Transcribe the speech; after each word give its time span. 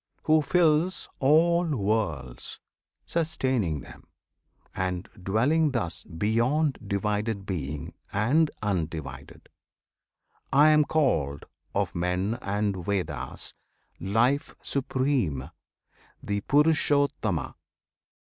Who 0.23 0.41
fills 0.41 1.07
all 1.19 1.67
worlds, 1.67 2.59
Sustaining 3.05 3.81
them. 3.81 4.05
And 4.75 5.07
dwelling 5.21 5.69
thus 5.73 6.05
beyond 6.05 6.79
Divided 6.87 7.45
Being 7.45 7.93
and 8.11 8.49
Undivided 8.63 9.47
I 10.51 10.69
Am 10.71 10.85
called 10.85 11.45
of 11.75 11.93
men 11.93 12.39
and 12.41 12.83
Vedas, 12.83 13.53
Life 13.99 14.55
Supreme, 14.63 15.51
The 16.23 16.41
PURUSHOTTAMA. 16.47 17.53